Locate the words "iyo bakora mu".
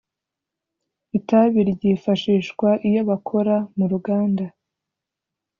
2.89-3.85